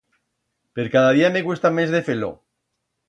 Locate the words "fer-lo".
2.09-2.31